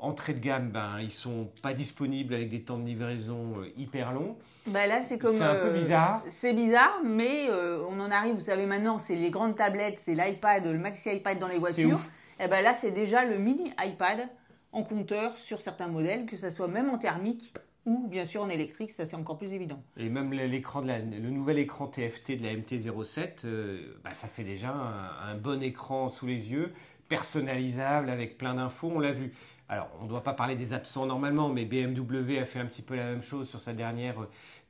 [0.00, 4.12] entrée de gamme, ben, ils sont pas disponibles avec des temps de livraison euh, hyper
[4.12, 4.36] longs.
[4.66, 5.34] Ben là, c'est comme.
[5.34, 6.22] C'est un peu bizarre.
[6.28, 7.48] C'est bizarre, mais
[7.88, 11.38] on en arrive, vous savez, maintenant, c'est les grandes tablettes, c'est l'iPad, le maxi iPad
[11.38, 11.98] dans les voitures.
[12.38, 14.28] Et eh ben là, c'est déjà le mini iPad
[14.72, 17.52] en compteur sur certains modèles, que ce soit même en thermique
[17.86, 19.82] ou bien sûr en électrique, ça c'est encore plus évident.
[19.96, 24.44] Et même l'écran de le nouvel écran TFT de la MT07, euh, bah, ça fait
[24.44, 26.72] déjà un, bon écran sous les yeux,
[27.08, 29.32] personnalisable avec plein d'infos, on l'a vu.
[29.72, 32.82] Alors, on ne doit pas parler des absents normalement, mais BMW a fait un petit
[32.82, 34.16] peu la même chose sur sa dernière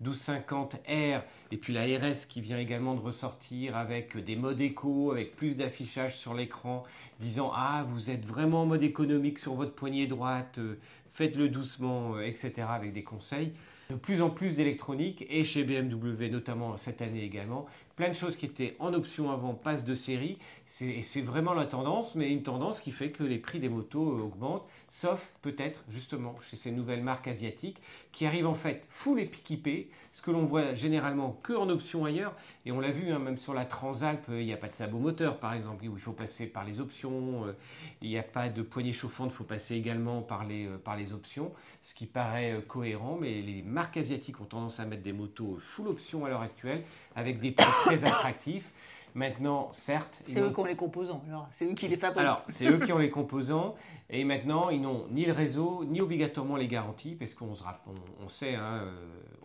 [0.04, 5.36] 1250R et puis la RS qui vient également de ressortir avec des modes éco, avec
[5.36, 6.82] plus d'affichage sur l'écran,
[7.18, 10.78] disant ah vous êtes vraiment en mode économique sur votre poignée droite, euh,
[11.14, 12.66] faites-le doucement, euh, etc.
[12.68, 13.54] avec des conseils.
[13.88, 17.64] De plus en plus d'électronique et chez BMW notamment cette année également,
[18.00, 20.38] plein de choses qui étaient en option avant passent de série.
[20.64, 24.22] C'est vraiment la tendance, mais une tendance qui fait que les prix des motos euh,
[24.22, 29.90] augmentent, sauf peut-être justement chez ces nouvelles marques asiatiques qui arrivent en fait full équipées,
[30.12, 32.34] ce que l'on voit généralement que en option ailleurs.
[32.64, 34.72] Et on l'a vu, hein, même sur la Transalp, euh, il n'y a pas de
[34.72, 37.44] sabot moteur par exemple, où il faut passer par les options.
[37.44, 37.52] Euh,
[38.00, 41.12] il n'y a pas de poignée chauffante, il faut passer également par les, par les
[41.12, 43.18] options, ce qui paraît cohérent.
[43.20, 46.82] Mais les marques asiatiques ont tendance à mettre des motos full option à l'heure actuelle
[47.14, 48.72] avec des prix très attractifs.
[49.14, 50.20] Maintenant, certes.
[50.22, 52.20] C'est eux qui ont les composants, c'est eux qui les fabriquent.
[52.20, 53.74] Alors, c'est eux qui ont les composants,
[54.08, 57.50] et maintenant, ils n'ont ni le réseau, ni obligatoirement les garanties, parce qu'on
[58.22, 58.92] on, sait, hein, euh,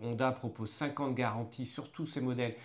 [0.01, 2.55] Honda propose 50 garanties sur tous ces modèles.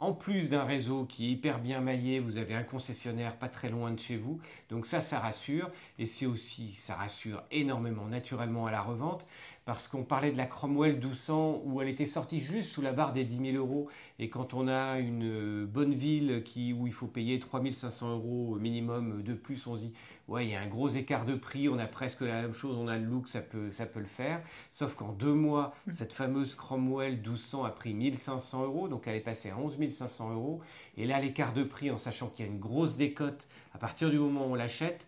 [0.00, 3.68] En plus d'un réseau qui est hyper bien maillé, vous avez un concessionnaire pas très
[3.68, 4.38] loin de chez vous.
[4.70, 5.70] Donc ça, ça rassure.
[5.98, 9.26] Et c'est aussi, ça rassure énormément naturellement à la revente
[9.68, 13.12] parce qu'on parlait de la Cromwell 1200 où elle était sortie juste sous la barre
[13.12, 13.90] des 10 000 euros.
[14.18, 18.56] Et quand on a une euh, bonne ville qui, où il faut payer 3500 euros
[18.58, 19.92] minimum de plus, on se dit,
[20.26, 22.78] ouais, il y a un gros écart de prix, on a presque la même chose,
[22.78, 24.40] on a le look, ça peut, ça peut le faire.
[24.70, 25.92] Sauf qu'en deux mois, mm.
[25.92, 30.32] cette fameuse Cromwell 1200 a pris 1500 euros, donc elle est passée à 11 500
[30.32, 30.62] euros.
[30.96, 34.08] Et là, l'écart de prix, en sachant qu'il y a une grosse décote à partir
[34.08, 35.06] du moment où on l'achète,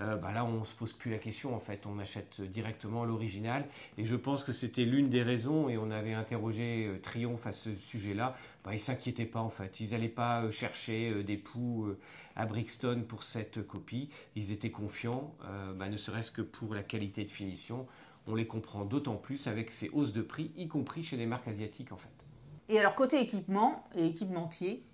[0.00, 3.66] euh, bah là on se pose plus la question en fait, on achète directement l'original.
[3.96, 7.52] Et je pense que c'était l'une des raisons et on avait interrogé euh, Triomphe à
[7.52, 11.88] ce sujet-là, bah, ils s'inquiétaient pas en fait, ils n'allaient pas euh, chercher des poux
[12.36, 15.34] à Brixton pour cette copie, ils étaient confiants,
[15.76, 17.86] bah, ne serait-ce que pour la qualité de finition,
[18.28, 21.48] on les comprend d'autant plus avec ces hausses de prix, y compris chez les marques
[21.48, 22.26] asiatiques en fait.
[22.68, 24.84] Et alors côté équipement et équipementier,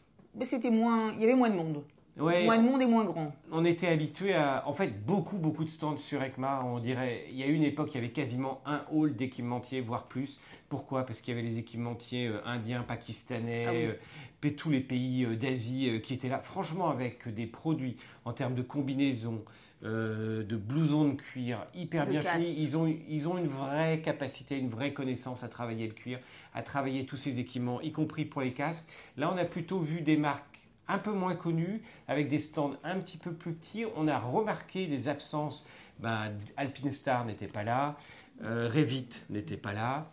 [0.42, 1.84] c'était moins, il y avait moins de monde.
[2.16, 3.34] Moins de monde et moins grand.
[3.50, 6.62] On était habitué à, en fait, beaucoup, beaucoup de stands sur ECMA.
[6.64, 10.04] On dirait, il y a une époque, il y avait quasiment un hall d'équipementiers, voire
[10.06, 10.38] plus.
[10.68, 11.04] Pourquoi?
[11.06, 15.34] Parce qu'il y avait les équipementiers euh, indiens, pakistanais, ah euh, tous les pays euh,
[15.34, 16.38] d'Asie qui étaient là.
[16.38, 19.42] Franchement, avec des produits en termes de combinaison,
[19.82, 22.54] de blousons de cuir hyper bien finis.
[22.56, 26.20] Ils ont, ils ont une vraie capacité, une vraie connaissance à travailler le cuir,
[26.54, 28.86] à travailler tous ces équipements, y compris pour les casques.
[29.18, 30.53] Là, on a plutôt vu des marques
[30.88, 33.84] un peu moins connues, avec des stands un petit peu plus petits.
[33.96, 35.66] On a remarqué des absences.
[36.00, 37.96] Ben, Alpinestar n'était pas là,
[38.42, 40.10] Revit n'était pas là.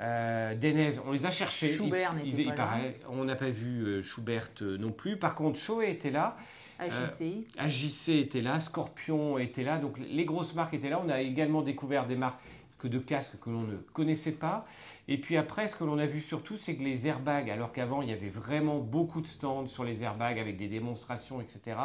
[0.00, 1.68] Euh, Denez, on les a cherchés.
[1.68, 2.78] Schubert n'était pas là.
[3.08, 5.18] On n'a pas vu euh, Schubert euh, non plus.
[5.18, 6.36] Par contre, Shoei était là.
[6.78, 7.46] AJC.
[7.58, 9.76] AJC était là, Scorpion était là.
[9.76, 11.02] Donc les grosses marques étaient là.
[11.04, 12.40] On a également découvert des marques
[12.78, 14.66] que de casques que l'on ne connaissait pas.
[15.12, 18.00] Et puis après, ce que l'on a vu surtout, c'est que les airbags, alors qu'avant
[18.00, 21.76] il y avait vraiment beaucoup de stands sur les airbags avec des démonstrations, etc.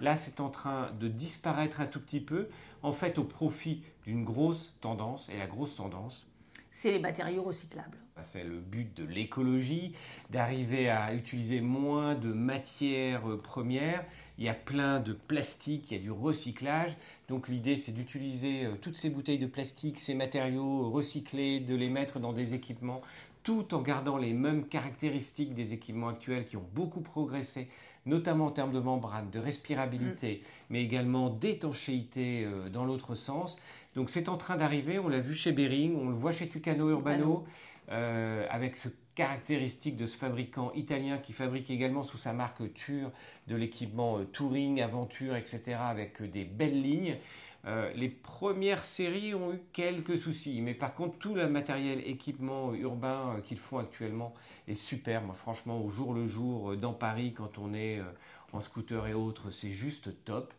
[0.00, 2.48] Là, c'est en train de disparaître un tout petit peu,
[2.84, 5.28] en fait au profit d'une grosse tendance.
[5.28, 6.30] Et la grosse tendance,
[6.70, 7.98] c'est les matériaux recyclables.
[8.22, 9.92] C'est le but de l'écologie,
[10.30, 14.04] d'arriver à utiliser moins de matières premières.
[14.38, 16.96] Il y a plein de plastique, il y a du recyclage.
[17.28, 21.88] Donc l'idée, c'est d'utiliser euh, toutes ces bouteilles de plastique, ces matériaux recyclés, de les
[21.88, 23.02] mettre dans des équipements,
[23.42, 27.68] tout en gardant les mêmes caractéristiques des équipements actuels qui ont beaucoup progressé
[28.08, 30.46] notamment en termes de membrane, de respirabilité, mm.
[30.70, 33.58] mais également d'étanchéité euh, dans l'autre sens.
[33.94, 36.88] Donc c'est en train d'arriver, on l'a vu chez Bering, on le voit chez Tucano
[36.88, 37.44] Urbano,
[37.90, 43.10] euh, avec ce caractéristique de ce fabricant italien qui fabrique également sous sa marque Tur
[43.48, 47.18] de l'équipement euh, Touring, Aventure, etc., avec des belles lignes.
[47.66, 52.72] Euh, les premières séries ont eu quelques soucis, mais par contre tout le matériel équipement
[52.72, 54.32] urbain euh, qu'ils font actuellement
[54.68, 55.22] est super.
[55.22, 58.00] Moi, franchement, au jour le jour, euh, dans Paris, quand on est
[58.52, 60.54] en scooter et autres, c'est juste top.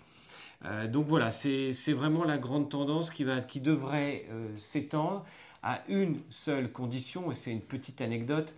[0.89, 4.25] donc voilà, c'est vraiment la grande tendance qui, va, qui devrait
[4.57, 5.25] s'étendre
[5.63, 8.53] à une seule condition, et c'est une petite anecdote.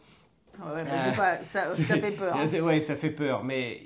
[0.57, 2.37] ça, ça, fait peur.
[2.63, 3.81] Oui, ça fait peur, mais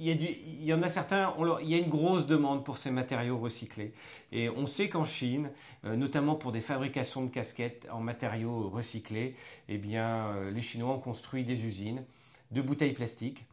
[0.00, 3.92] il y, en a certains, il y a une grosse demande pour ces matériaux recyclés.
[4.30, 5.50] Et on sait qu'en Chine,
[5.84, 9.34] euh, notamment pour des fabrications de casquettes en matériaux recyclés,
[9.68, 12.04] eh bien, euh, les Chinois ont construit des usines
[12.52, 13.44] de bouteilles plastiques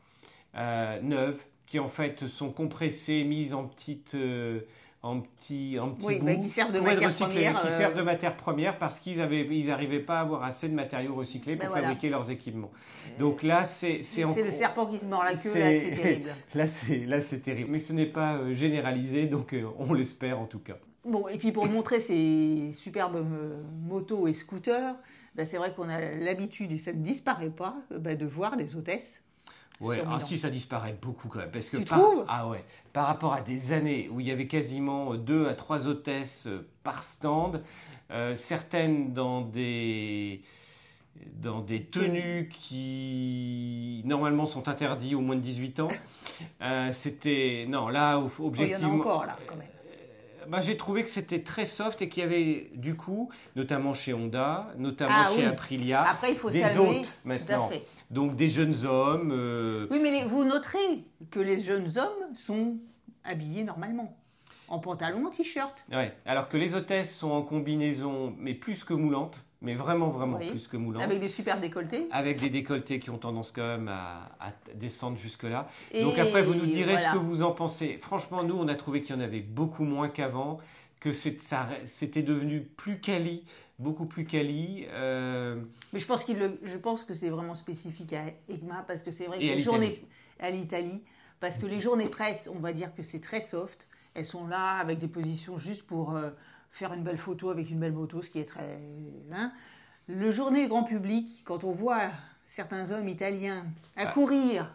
[0.55, 4.15] euh, neuves qui en fait sont compressées, mises en petites
[5.05, 7.61] en petits, en petits bouts qui servent de matière première.
[7.61, 11.13] Qui servent de matière première parce qu'ils n'arrivaient ils pas à avoir assez de matériaux
[11.13, 12.71] recyclés pour ben fabriquer leurs équipements.
[13.19, 15.53] Donc là, c'est c'est le serpent qui se mord la queue.
[15.53, 16.29] Là, c'est terrible.
[16.55, 17.69] là, c'est là, c'est terrible.
[17.71, 20.77] Mais ce n'est pas euh, généralisé, donc euh, on l'espère en tout cas.
[21.05, 24.95] Bon, et puis pour montrer ces superbes euh, motos et scooters,
[25.35, 28.75] ben, c'est vrai qu'on a l'habitude, et ça ne disparaît pas, ben, de voir des
[28.75, 29.21] hôtesses
[29.81, 31.51] Ouais, ah, si ça disparaît beaucoup quand même.
[31.51, 32.25] Parce que tu par, trouves?
[32.27, 35.87] Ah ouais, par rapport à des années où il y avait quasiment deux à trois
[35.87, 37.61] hôtesses euh, par stand,
[38.11, 40.41] euh, certaines dans des
[41.37, 45.87] dans des tenues qui normalement sont interdites aux moins de 18 ans.
[46.61, 48.77] Euh, c'était non là objectivement.
[48.77, 49.67] il y en a encore là quand même.
[50.47, 54.13] Bah, j'ai trouvé que c'était très soft et qu'il y avait du coup, notamment chez
[54.13, 57.69] Honda, notamment ah chez Aprilia, Après, il faut des hôtes maintenant.
[58.11, 59.31] Donc des jeunes hommes.
[59.31, 62.77] Euh, oui, mais vous noterez que les jeunes hommes sont
[63.23, 64.15] habillés normalement.
[64.67, 65.85] En pantalon, en t-shirt.
[65.91, 66.15] Ouais.
[66.25, 70.67] Alors que les hôtesses sont en combinaison, mais plus que moulantes, mais vraiment, vraiment plus
[70.67, 71.03] que moulantes.
[71.03, 72.07] Avec des super décolletés.
[72.11, 74.29] Avec des décolletés qui ont tendance quand même à,
[74.73, 75.67] descendre jusque-là.
[75.99, 77.97] Donc après, vous nous direz ce que vous en pensez.
[78.01, 80.59] Franchement, nous, on a trouvé qu'il y en avait beaucoup moins qu'avant,
[80.99, 83.43] que c'était devenu plus quali,
[83.79, 84.85] beaucoup plus quali.
[84.89, 85.61] Euh,
[85.93, 89.25] Mais je pense, qu'il je pense que c'est vraiment spécifique à EGMA parce que c'est
[89.25, 90.05] vrai que les journées
[90.39, 91.03] à l'Italie,
[91.39, 93.87] parce que les journées presse, on va dire que c'est très soft.
[94.13, 96.29] Elles sont là avec des positions juste pour euh,
[96.71, 98.79] faire une belle photo avec une belle moto, ce qui est très.
[99.33, 99.51] Hein.
[100.07, 102.09] Le journée grand public, quand on voit
[102.45, 103.65] certains hommes italiens
[103.97, 104.73] à courir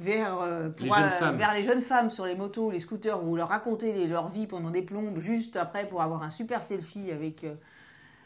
[0.00, 4.06] vers, euh, les vers les jeunes femmes sur les motos, les scooters, ou leur raconter
[4.06, 7.44] leur vie pendant des plombes, juste après pour avoir un super selfie avec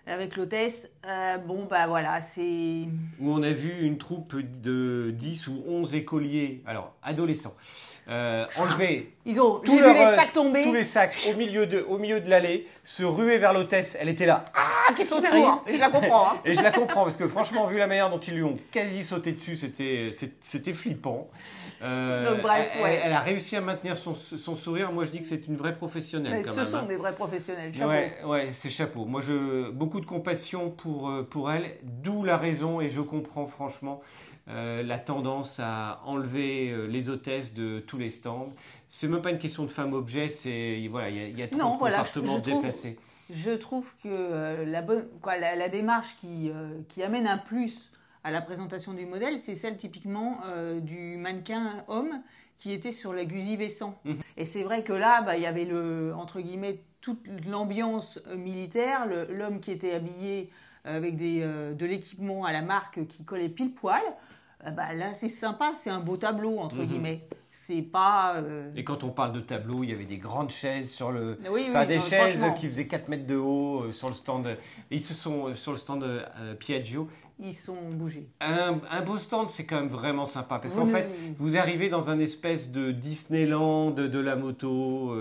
[0.06, 0.90] avec l'hôtesse.
[1.06, 2.88] Euh, bon, bah voilà, c'est.
[3.20, 7.54] Où on a vu une troupe de 10 ou 11 écoliers, alors adolescents,
[8.08, 9.12] euh, enlever.
[9.24, 9.60] Ils ont.
[9.64, 10.62] Vu les euh, sacs tomber.
[10.62, 13.96] Tous les sacs au milieu de, au milieu de l'allée, se ruer vers l'hôtesse.
[14.00, 14.44] Elle était là.
[14.54, 16.28] Ah, qu'est-ce qui t'arrive Et je la comprends.
[16.28, 16.36] Hein.
[16.44, 19.02] Et je la comprends parce que franchement, vu la manière dont ils lui ont quasi
[19.02, 21.28] sauté dessus, c'était, c'était flippant.
[21.82, 23.00] Euh, Donc, bref, elle, ouais.
[23.02, 24.92] elle, a réussi à maintenir son, son, sourire.
[24.92, 26.44] Moi, je dis que c'est une vraie professionnelle.
[26.44, 26.82] ce sont hein.
[26.88, 27.74] des vrais professionnels.
[27.74, 27.90] Chapeau.
[27.90, 29.04] Ouais, ouais, c'est chapeau.
[29.04, 31.76] Moi, je beaucoup de compassion pour pour elle.
[31.82, 34.00] D'où la raison et je comprends franchement.
[34.48, 38.52] Euh, la tendance à enlever euh, les hôtesses de tous les stands.
[38.88, 41.74] C'est même pas une question de femme objet, c'est voilà, il y, a trop non,
[41.74, 42.98] de voilà, comportements déplacés.
[43.30, 46.50] je trouve que euh, la, bonne, quoi, la, démarche qui,
[46.88, 47.90] qui amène un plus
[48.22, 50.40] à la présentation du modèle, c'est celle typiquement
[50.80, 52.22] du mannequin homme
[52.58, 53.94] qui était sur la Guzzi-Vessan.
[54.04, 54.16] Mhm.
[54.36, 59.06] Et c'est vrai que là, bah, il y avait le, entre guillemets, toute l'ambiance militaire,
[59.28, 60.50] l'homme qui était habillé
[60.84, 64.02] avec des, de l'équipement à la marque qui collait pile poil.
[64.64, 66.86] Bah, là, c'est sympa, c'est un beau tableau, entre mhm.
[66.86, 67.28] guillemets.
[67.50, 68.36] C'est pas.
[68.36, 71.38] Euh, Et quand on parle de tableau, il y avait des grandes chaises sur le.
[71.50, 74.58] Oui, enfin, des chaises qui faisaient 4 mètres de haut euh, sur le stand.
[74.90, 76.04] Ils se sont euh, sur le stand
[76.58, 77.08] Piaggio.
[77.38, 78.28] Ils sont bougés.
[78.40, 81.06] Un, un beau stand, c'est quand même vraiment sympa parce qu'en fait,
[81.38, 85.14] vous arrivez dans un espèce de Disneyland de la moto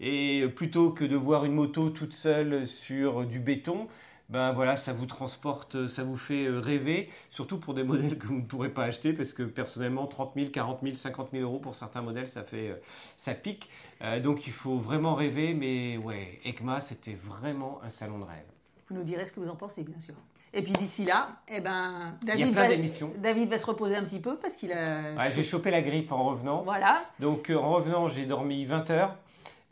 [0.00, 3.86] et plutôt que de voir une moto toute seule sur du béton,
[4.32, 8.26] ben voilà, ça vous transporte, ça vous fait euh, rêver, surtout pour des modèles que
[8.26, 11.58] vous ne pourrez pas acheter, parce que personnellement, 30 000, 40 000, 50 000 euros
[11.58, 12.76] pour certains modèles, ça fait, euh,
[13.18, 13.68] ça pique.
[14.00, 18.46] Euh, donc il faut vraiment rêver, mais ouais, ECMA, c'était vraiment un salon de rêve.
[18.88, 20.14] Vous nous direz ce que vous en pensez, bien sûr.
[20.54, 22.68] Et puis d'ici là, eh ben, David, va,
[23.18, 25.14] David va se reposer un petit peu parce qu'il a.
[25.14, 26.62] Ouais, j'ai chopé la grippe en revenant.
[26.62, 27.04] Voilà.
[27.20, 29.16] Donc en revenant, j'ai dormi 20 heures.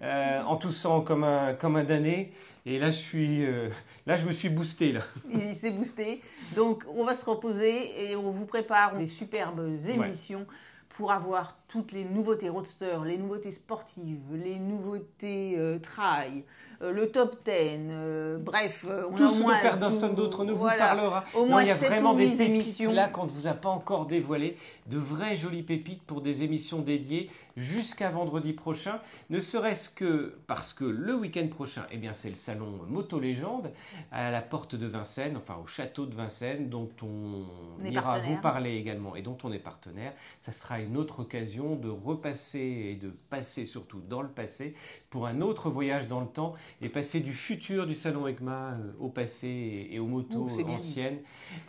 [0.02, 2.32] Euh, en toussant comme un, comme un damné.
[2.64, 3.68] Et là, je suis, euh,
[4.06, 4.92] là, je me suis boosté.
[4.92, 5.02] Là.
[5.30, 6.22] Il s'est boosté.
[6.56, 10.46] Donc, on va se reposer et on vous prépare des superbes émissions
[10.88, 16.44] pour avoir toutes les nouveautés roadster, les nouveautés sportives, les nouveautés euh, trail,
[16.80, 17.52] le top 10,
[17.90, 21.24] euh, bref, on tout a dont personne d'autre ne vous parlera.
[21.34, 22.92] Au moins il y a vraiment des pépites émissions.
[22.92, 26.80] là qu'on ne vous a pas encore dévoilé, de vraies jolies pépites pour des émissions
[26.80, 32.30] dédiées jusqu'à vendredi prochain, ne serait-ce que parce que le week-end prochain, eh bien c'est
[32.30, 33.72] le salon Moto Légende
[34.10, 37.44] à la porte de Vincennes, enfin au château de Vincennes, dont on,
[37.78, 40.14] on ira vous parler également et dont on est partenaire.
[40.38, 44.74] Ça sera une autre occasion de repasser et de passer surtout dans le passé
[45.10, 48.92] pour un autre voyage dans le temps et passer du futur du salon ECMA euh,
[49.00, 51.18] au passé et aux motos anciennes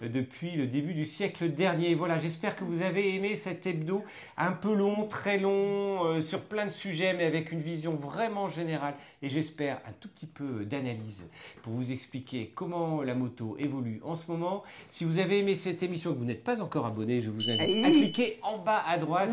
[0.01, 1.95] euh, depuis le début du siècle dernier.
[1.95, 4.03] Voilà, j'espère que vous avez aimé cet hebdo
[4.37, 8.49] un peu long, très long, euh, sur plein de sujets, mais avec une vision vraiment
[8.49, 11.27] générale et j'espère un tout petit peu d'analyse
[11.61, 14.63] pour vous expliquer comment la moto évolue en ce moment.
[14.89, 17.85] Si vous avez aimé cette émission que vous n'êtes pas encore abonné, je vous invite
[17.85, 19.29] à cliquer en bas à droite.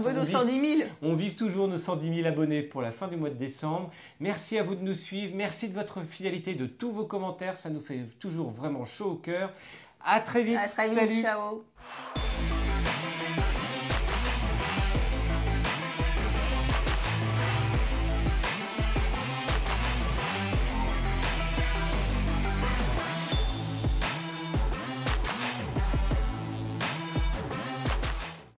[1.02, 3.90] On vise toujours nos 110 000 abonnés pour la fin du mois de décembre.
[4.20, 5.34] Merci à vous de nous suivre.
[5.34, 7.58] Merci de votre fidélité, de tous vos commentaires.
[7.58, 9.52] Ça nous fait toujours vraiment chaud au cœur.
[10.04, 10.58] À très vite.
[10.62, 11.22] À très vite.
[11.22, 11.64] Ciao.